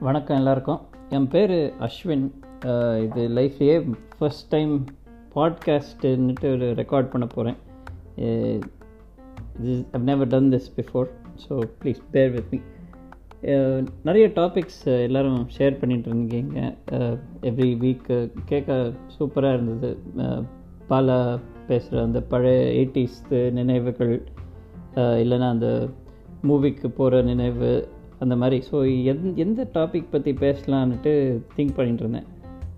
வணக்கம் 0.00 0.36
எல்லாருக்கும். 0.36 0.80
என் 1.08 1.28
பேர் 1.28 1.72
அஸ்வின். 1.80 2.30
இது 3.02 3.28
லைஃப்லேயே 3.28 3.92
ஃபர்ஸ்ட் 4.18 4.48
டைம் 4.48 4.84
பாட்காஸ்ட்டுன்னுட்டு 5.34 6.44
ஒரு 6.44 6.66
ரெக்கார்ட் 6.72 7.10
பண்ண 7.10 7.26
போகிறேன் 7.26 7.56
இது 8.14 9.86
I've 9.92 10.04
never 10.04 10.26
done 10.26 10.52
this 10.52 10.72
so 11.48 11.60
please 11.82 11.96
bear 12.10 12.30
with 12.30 12.44
me 12.50 12.58
நிறைய 14.02 14.28
டாபிக்ஸ் 14.28 14.84
எல்லோரும் 14.84 15.46
ஷேர் 15.58 15.78
பண்ணிட்டு 15.78 16.10
இருந்தீங்க. 16.10 16.74
எவ்ரி 17.42 17.76
வீக்கு 17.76 18.30
கேட்க 18.44 18.92
சூப்பராக 19.18 19.52
இருந்தது. 19.52 19.98
பாலா 20.90 21.38
பேசுகிற 21.66 22.02
அந்த 22.02 22.20
பழைய 22.20 22.86
எயிட்டிஸ்து 22.86 23.52
நினைவுகள் 23.52 24.28
இல்லைன்னா 24.94 25.48
அந்த 25.48 25.88
மூவிக்கு 26.48 26.88
போகிற 26.88 27.22
நினைவு 27.22 27.88
அந்த 28.24 28.34
மாதிரி. 28.40 28.58
ஸோ 28.70 28.76
எந் 29.10 29.24
எந்த 29.44 29.60
டாபிக் 29.76 30.12
பற்றி 30.14 30.32
பேசலான்னுட்டு 30.44 31.12
திங்க் 31.56 31.76
பண்ணிகிட்டு 31.78 32.04
இருந்தேன் 32.04 32.28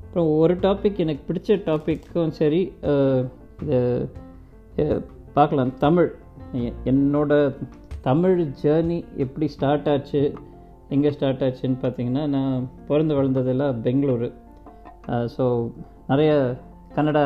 அப்புறம் 0.05 0.31
ஒரு 0.43 0.55
டாபிக் 0.65 1.03
எனக்கு 1.05 1.23
பிடிச்ச 1.29 1.57
டாப்பிக்கும் 1.69 2.33
சரி 2.41 2.63
இது 3.63 3.79
பார்க்கலாம். 5.37 5.73
தமிழ். 5.85 6.11
என்னோட 6.91 7.33
தமிழ் 8.09 8.39
ஜேர்னி 8.63 8.99
எப்படி 9.25 9.47
ஸ்டார்ட் 9.55 9.89
ஆச்சு 9.93 10.23
எங்கே 10.95 11.11
ஸ்டார்ட் 11.17 11.45
ஆச்சுன்னு 11.47 11.79
பார்த்தீங்கன்னா 11.83 12.25
நான் 12.35 12.55
பிறந்து 12.89 13.17
வளர்ந்ததெல்லாம் 13.19 13.83
பெங்களூரு. 13.87 14.29
ஸோ 15.37 15.45
நிறைய 16.11 16.33
கன்னடா 16.97 17.25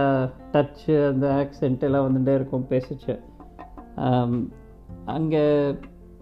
டச்சு 0.54 0.94
அந்த 1.12 1.26
ஆக்சென்ட் 1.42 1.86
எல்லாம் 1.88 2.06
வந்துகிட்டே 2.06 2.34
இருக்கும் 2.38 2.66
பேசிச்சு. 2.72 3.14
அங்கே 5.16 5.44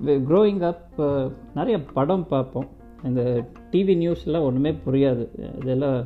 க்ரோயிங் 0.05 0.63
அப் 0.69 1.01
uh, 1.01 1.33
நிறைய 1.55 1.85
படம் 1.85 2.27
பார்ப்போம். 2.29 2.69
இந்த 3.05 3.23
டிவி 3.71 3.95
நியூஸ்லாம் 4.03 4.47
ஒன்றுமே 4.49 4.73
புரியாது. 4.87 5.25
இதெல்லாம் 5.63 5.99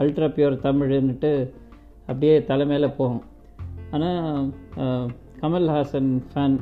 அல்ட்ரா 0.00 0.28
பியூர் 0.36 0.56
தமிழ்ன்னுட்டு 0.66 1.32
அப்படியே 2.06 2.44
தலைமையில் 2.44 2.96
போகும். 2.96 3.22
ஆனால் 3.90 4.50
கமல்ஹாசன் 5.42 6.10
ஃபேன் 6.30 6.58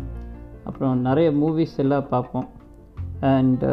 அப்புறம் 0.64 1.00
நிறைய 1.00 1.30
மூவிஸ் 1.30 1.76
எல்லாம் 1.76 2.08
பார்ப்போம். 2.08 2.48
அண்டு 3.20 3.70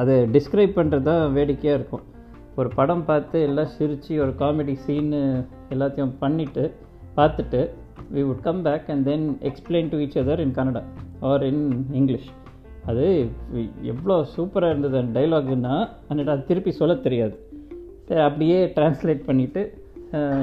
அதை 0.00 0.14
டிஸ்கிரைப் 0.36 0.78
பண்ணுறது 0.78 1.02
தான் 1.02 1.32
வேடிக்கையாக 1.32 1.78
இருக்கும். 1.78 2.04
ஒரு 2.56 2.68
படம் 2.68 3.04
பார்த்து 3.04 3.42
எல்லாம் 3.42 3.72
சிரித்து 3.76 4.14
ஒரு 4.20 4.30
காமெடி 4.30 4.74
சீனு 4.86 5.20
எல்லாத்தையும் 5.70 6.16
பண்ணிவிட்டு 6.20 6.64
பார்த்துட்டு 7.16 7.60
we 8.14 8.22
would 8.28 8.44
come 8.48 8.62
back 8.62 8.90
and 8.90 9.04
then 9.04 9.38
explain 9.50 9.88
to 9.88 9.98
each 9.98 10.18
other 10.22 10.38
in 10.38 10.56
Kannada 10.58 10.82
or 11.30 11.44
in 11.50 11.64
English 12.00 12.30
அது 12.90 13.06
எவ்வளோ 13.92 14.16
சூப்பராக 14.34 14.72
இருந்தது 14.72 14.96
அந்த 15.00 15.12
டைலாகுன்னா 15.18 15.74
அன்னிட்டு 16.08 16.32
அது 16.34 16.48
திருப்பி 16.50 16.72
சொல்ல 16.80 16.94
தெரியாது. 17.06 17.36
அப்படியே 18.26 18.58
டிரான்ஸ்லேட் 18.76 19.22
பண்ணிவிட்டு 19.28 19.62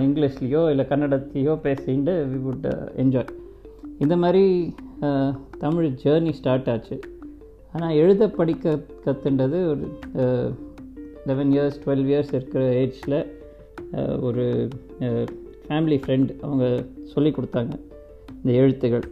இங்கிலீஷ்லேயோ 0.06 0.62
இல்லை 0.74 0.86
கன்னடத்தையோ 0.92 1.54
பேசிட்டு 1.66 2.14
வி 2.32 2.40
வுட் 2.46 2.68
என்ஜாய் 3.04 3.34
இந்த 4.04 4.16
மாதிரி 4.24 4.46
தமிழ் 5.64 5.90
ஜேர்னி 6.04 6.32
ஸ்டார்ட் 6.40 6.70
ஆச்சு. 6.74 6.98
ஆனால் 7.74 7.98
எழுத 8.04 8.24
படிக்க 8.40 8.76
கற்றுன்றது 9.06 9.58
ஒரு 9.72 9.86
லெவன் 11.30 11.52
இயர்ஸ் 11.56 11.80
டுவெல் 11.84 12.06
இயர்ஸ் 12.10 12.34
இருக்கிற 12.38 12.64
ஏஜில் 12.82 13.20
ஒரு 14.28 14.46
ஃபேமிலி 15.66 15.98
ஃப்ரெண்ட் 16.04 16.32
அவங்க 16.46 16.66
சொல்லி 17.14 17.32
கொடுத்தாங்க 17.38 17.74
இந்த 18.40 18.52
எழுத்துகள். 18.62 19.06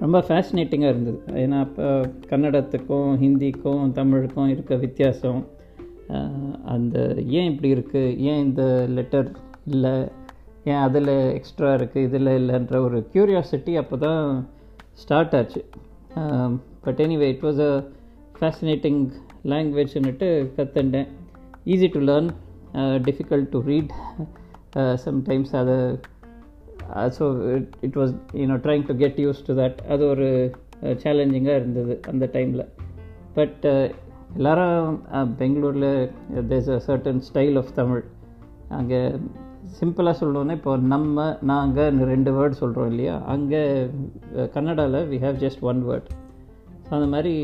ரொம்ப 0.00 0.18
ஃபேசினேட்டிங்காக 0.26 0.92
இருந்தது. 0.92 1.18
ஏன்னா 1.42 1.58
அப்போ 1.66 1.86
கன்னடத்துக்கும் 2.30 3.10
ஹிந்திக்கும் 3.22 3.82
தமிழுக்கும் 3.98 4.48
இருக்க 4.48 4.74
வித்தியாசம் 4.84 5.40
அந்த 6.74 6.96
ஏன் 7.38 7.48
இப்படி 7.50 7.68
இருக்குது 7.74 8.16
ஏன் 8.30 8.42
இந்த 8.46 8.62
லெட்டர் 8.96 9.28
இல்லை? 9.66 9.94
ஏன் 10.70 10.82
அதில் 10.86 11.12
எக்ஸ்ட்ரா 11.36 11.70
இருக்குது 11.74 12.06
இதில் 12.08 12.30
இல்லைன்ற 12.38 12.76
ஒரு 12.86 12.98
க்யூரியாசிட்டி 13.12 13.74
அப்போ 13.82 13.96
தான் 13.96 14.24
ஸ்டார்ட் 14.92 15.34
ஆச்சு 15.34 15.60
but 16.84 17.00
anyway 17.04 17.28
it 17.34 17.44
was 17.48 17.60
a 17.68 17.72
fascinating 18.40 19.00
லாங்குவேஜ்னுட்டு 19.52 20.28
கற்றுண்டேன் 20.56 21.08
easy 21.66 21.88
to 21.96 22.00
learn 22.00 22.30
difficult 23.08 23.48
to 23.48 23.60
read 23.70 23.92
sometimes 25.06 25.52
அதை 25.52 25.78
so 27.18 27.24
it 27.56 27.74
it 27.86 27.98
was 28.00 28.12
you know 28.40 28.56
trying 28.66 28.86
to 28.90 28.94
get 29.02 29.18
used 29.24 29.42
to 29.48 29.54
that 29.62 29.80
அது 29.92 30.04
ஒரு 30.14 30.28
uh, 30.84 30.94
சேலஞ்சிங்காக 31.02 31.58
இருந்தது 31.60 31.94
அந்த 32.12 32.24
டைமில் 32.36 32.64
பட் 33.34 33.64
uh, 33.72 33.84
எல்லாரும் 34.38 34.96
பெங்களூரில் 35.38 35.92
there's 36.50 36.72
a 36.74 36.80
certain 36.88 37.22
style 37.28 37.56
of 37.56 37.72
Tamil 37.74 38.02
அங்கே 38.78 39.00
சிம்பிளாக 39.78 40.14
சொல்லணுன்னா 40.20 40.54
இப்போ 40.58 40.72
நம்ம 40.92 41.24
நாங்கள் 41.50 41.98
ரெண்டு 42.12 42.30
வேர்ட் 42.36 42.60
சொல்கிறோம் 42.60 42.90
இல்லையா? 42.92 43.16
அங்கே 43.34 43.62
கன்னடாவில் 44.54 45.08
we 45.12 45.18
have 45.24 45.40
just 45.44 45.62
one 45.70 45.80
word 45.88 46.08
so 46.86 46.90
அந்த 46.98 47.08
மாதிரி 47.14 47.34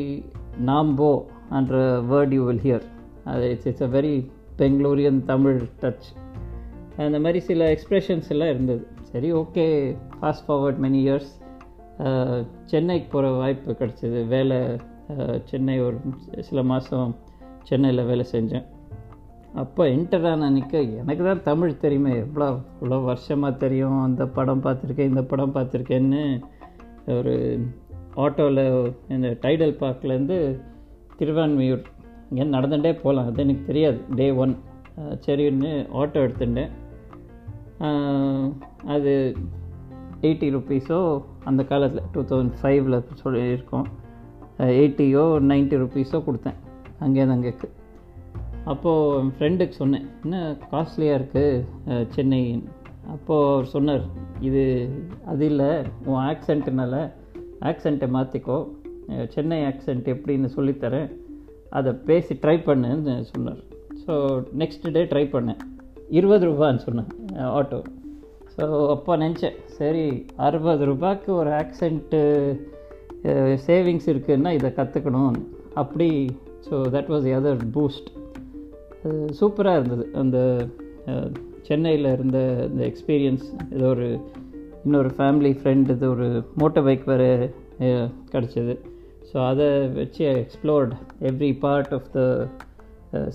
நாம்போ 0.71 1.11
அன்ற 1.59 1.77
வேர்ட் 2.13 2.35
யூ 2.37 2.45
வில் 2.49 2.65
ஹியர் 2.67 2.87
அது 3.33 3.51
it's 3.55 3.69
it's 3.71 3.87
a 3.89 3.91
very 3.99 4.15
Bangalorean 4.63 5.21
Tamil 5.33 5.59
touch 5.83 6.07
அந்த 7.05 7.19
மாதிரி 7.25 7.41
சில 7.49 7.65
எக்ஸ்ப்ரெஷன்ஸ் 7.75 8.31
எல்லாம் 8.35 8.53
இருந்தது. 8.55 8.85
சரி 9.11 9.29
okay 9.41 9.65
fast 10.19 10.47
forward 10.47 10.81
many 10.85 11.01
years 11.07 11.33
சென்னைக்கு 12.71 13.07
போகிற 13.13 13.29
வாய்ப்பு 13.41 13.77
கிடச்சிது. 13.81 14.21
வேலை 14.35 14.59
uh, 15.13 15.37
சென்னை 15.51 15.77
ஒரு 15.87 15.99
சில 16.49 16.63
மாதம் 16.71 17.13
சென்னையில் 17.69 18.09
வேலை 18.11 18.25
செஞ்சேன். 18.33 18.67
அப்போ 19.63 19.83
என்டர் 19.95 20.27
ஆன 20.31 20.49
நிற்க 20.57 20.81
எனக்கு 21.03 21.23
தான் 21.29 21.43
தமிழ் 21.49 21.81
தெரியுமே. 21.85 22.13
எவ்வளோ 22.25 22.49
இவ்வளோ 22.81 22.99
வருஷமாக 23.11 23.61
தெரியும். 23.65 23.99
அந்த 24.07 24.23
படம் 24.39 24.65
பார்த்துருக்கேன் 24.67 25.11
இந்த 25.13 25.23
படம் 25.33 25.55
பார்த்துருக்கேன்னு 25.57 26.23
ஒரு 27.19 27.35
ஆட்டோவில் 28.25 28.65
இந்த 29.17 29.29
டைடல் 29.45 29.75
பார்க்லேருந்து 29.85 30.39
திருவான்மையூர் 31.21 31.85
இங்கே 32.31 32.47
நடந்துகிட்டே 32.57 32.93
போகலாம். 33.05 33.29
அது 33.31 33.43
எனக்கு 33.47 33.65
தெரியாது. 33.71 34.01
டே 34.21 34.29
ஒன் 34.45 34.55
uh, 35.01 35.15
சரின்னு 35.27 35.73
ஆட்டோ 36.01 36.25
எடுத்துட்டேன். 36.27 36.73
அது 38.95 39.37
எயிட்டி 40.23 40.49
ருப்பீஸோ 40.57 41.23
அந்த 41.45 41.65
காலத்தில் 41.65 42.09
டூ 42.13 42.21
தௌசண்ட் 42.21 42.55
ஃபைவ்ல 42.63 43.03
சொல்லி 43.15 43.49
இருக்கும் 43.49 43.87
எயிட்டியோ 44.59 45.25
நைன்ட்டி 45.51 45.77
ருப்பீஸோ 45.83 46.19
கொடுத்தேன் 46.25 46.57
அங்கேருந்து 47.01 47.37
அங்கேக்கு. 47.37 47.69
அப்போது 48.65 49.19
என் 49.19 49.33
ஃப்ரெண்டுக்கு 49.39 49.71
சொன்னேன் 49.71 50.07
என்ன 50.25 50.57
காஸ்ட்லியாக 50.71 51.19
இருக்குது 51.21 52.07
சென்னை 52.15 52.65
அப்போது 53.15 53.53
அவர் 53.53 53.65
சொன்னார் 53.65 54.05
இது 54.41 54.91
அது 55.25 55.47
இல்லை 55.47 55.83
உன் 56.05 56.23
ஆக்சென்ட்னால 56.23 57.13
ஆக்சென்ட்டை 57.61 58.09
மாற்றிக்கோ 58.17 58.59
சென்னை 59.29 59.63
ஆக்சென்ட் 59.65 60.09
எப்படின்னு 60.15 60.49
சொல்லித்தரேன் 60.57 61.09
அதை 61.71 61.93
பேசி 61.93 62.35
ட்ரை 62.35 62.57
பண்ணுன்னு 62.69 63.23
சொன்னார். 63.23 63.63
ஸோ 64.07 64.43
நெக்ஸ்ட் 64.59 64.91
டே 64.91 65.05
ட்ரை 65.05 65.25
பண்ணேன் 65.31 65.61
இருபது 66.09 66.47
ரூபான்னு 66.47 66.77
சொன்னேன் 66.77 67.09
ஆட்டோ. 67.59 67.81
ஸோ 68.55 68.65
அப்போ 68.95 69.13
நினச்சேன் 69.23 69.57
சரி 69.79 70.05
அறுபது 70.47 70.85
ரூபாய்க்கு 70.91 71.31
ஒரு 71.41 71.51
ஆக்சென்ட்டு 71.63 72.21
சேவிங்ஸ் 73.67 74.09
இருக்குன்னா 74.13 74.51
இதை 74.59 74.71
கற்றுக்கணும் 74.79 75.37
அப்படி 75.83 76.09
so 76.67 76.75
that 76.95 77.11
was 77.15 77.27
other 77.39 77.65
boost 77.77 78.09
அது 79.05 79.19
சூப்பராக 79.41 79.79
இருந்தது. 79.79 80.05
அந்த 80.23 80.39
சென்னையில் 81.69 82.13
இருந்த 82.15 82.39
இந்த 82.71 82.83
எக்ஸ்பீரியன்ஸ் 82.91 83.47
இது 83.75 83.85
ஒரு 83.93 84.09
இன்னொரு 84.85 85.11
ஃபேமிலி 85.19 85.53
ஃப்ரெண்ட் 85.61 85.89
இது 85.95 86.07
ஒரு 86.15 86.29
மோட்டர் 86.63 86.87
பைக் 86.89 87.07
வேறு 87.13 87.31
கிடச்சிது. 88.33 88.75
ஸோ 89.31 89.37
அதை 89.51 89.67
வச்சு 90.01 90.23
explored 90.43 90.93
every 91.31 91.53
part 91.65 91.93
of 91.99 92.11
the 92.17 92.21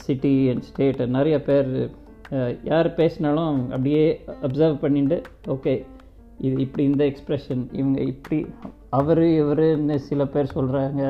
city 0.06 0.36
and 0.51 0.65
state 0.69 1.01
நிறைய 1.18 1.38
பேர் 1.50 1.71
யார் 2.63 2.95
பேசினாலும் 2.95 3.57
அப்படியே 3.66 4.04
அப்சர்வ் 4.42 4.78
பண்ணிட்டு 4.80 5.22
ஓகே 5.48 5.86
இது 6.38 6.62
இப்படி 6.62 6.83
இந்த 6.83 7.04
எக்ஸ்ப்ரெஷன் 7.06 7.63
இவங்க 7.72 8.01
இப்படி 8.01 8.45
அவர் 8.89 9.24
இவருன்னு 9.24 9.95
சில 9.95 10.25
பேர் 10.25 10.54
சொல்கிறாங்க 10.54 11.04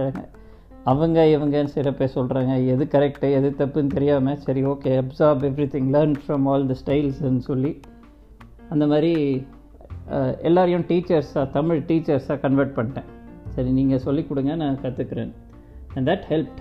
அவங்க 0.84 1.26
இவங்கன்னு 1.26 1.74
சில 1.78 1.92
பேர் 1.92 2.16
சொல்கிறாங்க 2.16 2.54
எது 2.66 2.84
கரெக்டு 2.86 3.28
எது 3.34 3.50
தப்புன்னு 3.58 3.88
தெரியாமல் 3.88 4.38
சரி 4.38 4.64
okay 4.64 5.04
absorb 5.04 5.44
everything 5.68 5.90
learn 5.94 6.16
from 6.28 6.48
all 6.48 6.66
the 6.66 6.76
ஸ்டைல்ஸ்ன்னு 6.86 7.38
சொல்லி 7.38 7.80
அந்த 8.70 8.88
மாதிரி 8.88 9.14
எல்லாரையும் 10.42 10.86
டீச்சர்ஸாக 10.88 11.50
தமிழ் 11.50 11.84
டீச்சர்ஸாக 11.88 12.40
கன்வெர்ட் 12.40 12.76
பண்ணிட்டேன். 12.78 13.10
சரி 13.56 13.72
நீங்கள் 13.72 14.00
சொல்லிக் 14.00 14.28
கொடுங்க 14.28 14.56
நான் 14.56 14.82
கற்றுக்குறேன் 14.82 15.32
அண்ட் 15.96 16.08
தட் 16.10 16.26
ஹெல்ப் 16.30 16.60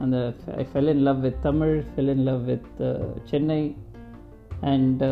அந்த 0.00 0.16
I 0.62 0.64
fell 0.70 0.90
in 0.94 1.04
love 1.08 1.20
with 1.26 1.40
Tamil 1.48 1.74
fell 1.90 2.12
in 2.14 2.24
love 2.28 2.42
with 2.50 2.80
Chennai 3.30 3.62
and 4.72 5.02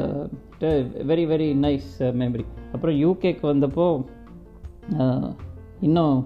very 1.11 1.25
very 1.33 1.49
nice 1.67 1.93
memory 2.23 2.45
அப்புறம் 2.73 2.97
யூகேக்கு 3.05 3.45
வந்தப்போ 3.53 3.87
இன்னும் 5.87 6.17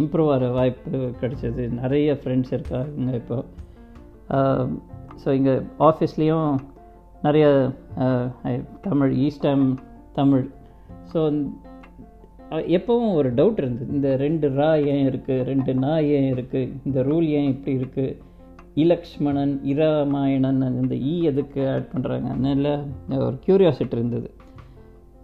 இம்ப்ரூவ் 0.00 0.30
ஆகிற 0.34 0.46
வாய்ப்பு 0.58 0.90
கிடச்சிது. 1.20 1.64
நிறைய 1.80 2.14
ஃப்ரெண்ட்ஸ் 2.20 2.52
இருக்காங்க 2.56 3.12
இப்போ. 3.20 3.38
ஸோ 5.22 5.28
இங்கே 5.38 5.54
ஆஃபீஸ்லேயும் 5.88 6.50
நிறைய 7.26 7.44
தமிழ் 8.86 9.12
ஈஸ்டம் 9.26 9.64
தமிழ் 10.18 10.44
ஸோ 11.12 11.20
எப்போவும் 12.76 13.14
ஒரு 13.18 13.28
டவுட் 13.34 13.60
இருந்தது. 13.62 13.90
இந்த 13.96 14.08
ரெண்டு 14.24 14.46
ரா 14.58 14.70
ஏன் 14.92 15.04
இருக்குது 15.10 15.44
ரெண்டு 15.50 15.74
நா 15.74 15.92
ஏன் 16.16 16.28
இருக்குது 16.34 16.72
இந்த 16.86 16.98
ரூல் 17.02 17.28
ஏன் 17.38 17.50
இப்படி 17.52 17.74
இருக்குது 17.80 18.16
இலக்ஷ்மணன் 18.84 19.54
இராமாயணன் 19.72 20.60
இந்த 20.82 20.94
ஈ 21.12 21.14
எதுக்கு 21.30 21.60
ஆட் 21.72 21.90
பண்ணுறாங்க 21.92 22.28
அதனால 22.34 22.72
ஒரு 23.26 23.36
க்யூரியாசிட்டி 23.46 23.96
இருந்தது. 23.98 24.28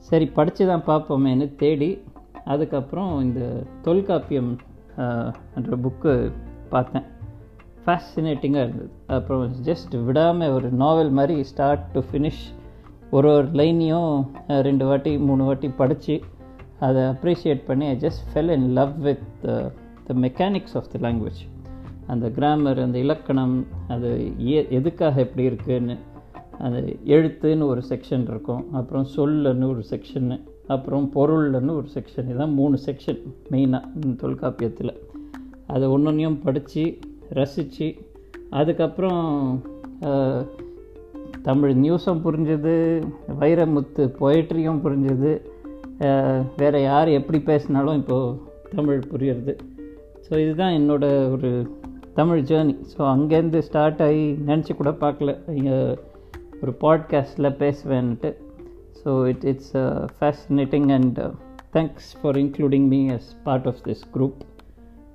சரி 0.08 0.26
படித்து 0.38 0.64
தான் 0.66 0.86
பார்ப்போமேன்னு 0.90 1.46
தேடி 1.62 1.90
அதுக்கப்புறம் 2.52 3.12
இந்த 3.26 3.40
தொல்காப்பியம் 3.86 4.52
என்ற 5.58 5.76
புக்கு 5.84 6.12
பார்த்தேன். 6.74 7.06
ஃபேசினேட்டிங்காக 7.84 8.64
இருந்தது. 8.66 8.90
அப்புறம் 9.16 9.44
ஜஸ்ட் 9.68 9.94
விடாமல் 10.06 10.54
ஒரு 10.56 10.70
நாவல் 10.82 11.12
மாதிரி 11.18 11.36
ஸ்டார்ட் 11.50 11.86
டு 11.94 12.02
ஃபினிஷ் 12.08 12.44
ஒரு 13.16 13.28
ஒரு 13.36 13.48
லைனையும் 13.60 14.12
ரெண்டு 14.68 14.84
வாட்டி 14.88 15.12
மூணு 15.28 15.42
வாட்டி 15.48 15.68
படித்து 15.80 16.14
அதை 16.80 17.02
அப்ரிஷியேட் 17.02 17.64
பண்ணி 17.66 17.86
I 17.86 17.96
just 17.96 18.20
fell 18.34 18.50
in 18.50 18.70
love 18.70 19.00
with 19.00 19.40
the 19.42 20.14
mechanics 20.14 20.74
of 20.74 20.86
the 20.92 20.98
language 20.98 21.48
அந்த 22.06 22.28
கிராமர் 22.28 22.82
அந்த 22.82 22.98
இலக்கணம் 22.98 23.66
அது 23.88 24.32
ஏ 24.46 24.66
எதுக்காக 24.70 25.20
எப்படி 25.20 25.48
இருக்குதுன்னு 25.48 25.96
அது 26.58 26.98
எழுத்துன்னு 27.04 27.66
ஒரு 27.66 27.82
செக்ஷன் 27.88 28.22
இருக்கும் 28.22 28.72
அப்புறம் 28.72 29.06
சொல்லுன்னு 29.16 29.68
ஒரு 29.68 29.84
செக்ஷன்னு 29.90 30.42
அப்புறம் 30.66 31.10
பொருள்னு 31.14 31.70
ஒரு 31.70 31.86
செக்ஷன் 31.94 32.20
இதான் 32.20 32.52
மூணு 32.52 32.78
செக்ஷன் 32.86 33.22
மெயினாக 33.50 33.82
தொல்காப்பியத்தில். 34.16 34.96
அதை 35.66 35.88
ஒன்றொன்றையும் 35.88 36.42
படித்து 36.42 36.98
ரசித்து 37.28 37.94
அதுக்கப்புறம் 38.50 39.62
தமிழ் 41.42 41.70
நியூஸும் 41.70 42.20
புரிஞ்சுது 42.24 43.02
வைரமுத்து 43.40 44.14
பொயட்ரியும் 44.20 44.80
புரிஞ்சுது 44.84 45.49
வேறு 46.56 46.82
யார் 46.82 47.08
எப்படி 47.08 47.40
பேசினாலும் 47.40 47.96
இப்போது 47.96 48.38
தமிழ் 48.74 49.00
புரியுறது. 49.12 49.58
ஸோ 50.26 50.38
இதுதான் 50.38 50.72
என்னோடய 50.72 51.30
ஒரு 51.30 51.50
தமிழ் 52.14 52.38
ஜேர்னி 52.38 52.74
ஸோ 52.96 53.00
அங்கேருந்து 53.00 53.58
ஸ்டார்ட் 53.58 54.02
ஆகி 54.02 54.24
நினச்சி 54.46 54.74
கூட 54.74 54.90
பார்க்கல. 54.90 55.32
ஒரு 56.62 56.72
பாட்காஸ்டில் 56.80 57.50
பேசுவேன்ட்டு 57.62 58.30
so 59.04 59.26
it 59.26 59.44
it's 59.44 59.76
fascinating 60.20 60.92
and 60.92 61.20
thanks 61.72 62.10
for 62.22 62.36
including 62.36 62.86
me 62.86 63.08
as 63.08 63.30
part 63.44 63.66
of 63.66 63.82
this 63.84 64.04
group 64.14 64.40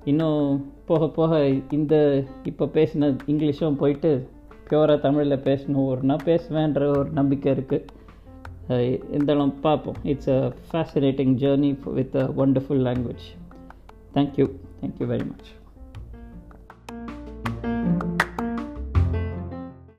இன்னும் 0.04 0.72
போக 0.84 1.08
போக 1.08 1.46
இந்த 1.70 2.24
இப்போ 2.44 2.64
பேசின 2.64 3.18
இங்கிலீஷும் 3.26 3.76
போயிட்டு 3.76 4.28
பியூராக 4.70 5.00
தமிழில் 5.00 5.44
பேசணும். 5.44 5.86
ஒரு 5.86 6.00
நான் 6.02 6.24
பேசுவேன்ற 6.24 6.86
ஒரு 6.86 7.08
நம்பிக்கை 7.14 7.52
இருக்குது 7.52 7.86
இருந்தாலும் 9.10 9.60
பார்ப்போம் 9.60 9.96
it's 10.02 10.30
a 10.30 10.52
fascinating 10.72 11.34
journey 11.36 11.70
with 11.92 12.16
a 12.16 12.26
wonderful 12.36 12.82
language 12.82 13.26
thank you 14.14 14.46
thank you 14.80 15.06
very 15.06 15.26
much 15.26 15.50